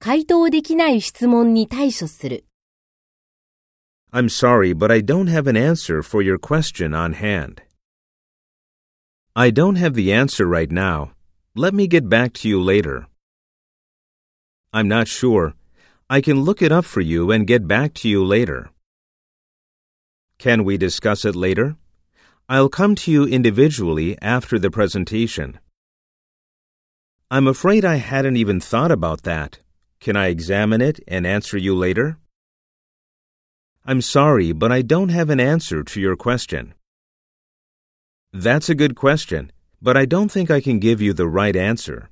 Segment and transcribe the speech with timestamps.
[0.00, 2.44] 回答できない質問に対処する。
[4.12, 7.62] I'm sorry, but I don't have an answer for your question on hand.
[9.34, 11.12] I don't have the answer right now.
[11.54, 13.06] Let me get back to you later.
[14.72, 15.54] I'm not sure.
[16.08, 18.70] I can look it up for you and get back to you later.
[20.38, 21.76] Can we discuss it later?
[22.48, 25.58] I'll come to you individually after the presentation.
[27.30, 29.58] I'm afraid I hadn't even thought about that.
[30.00, 32.18] Can I examine it and answer you later?
[33.84, 36.74] I'm sorry, but I don't have an answer to your question.
[38.32, 39.50] That's a good question,
[39.80, 42.10] but I don't think I can give you the right answer.